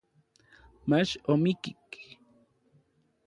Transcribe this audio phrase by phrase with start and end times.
[0.89, 1.89] mach omikik.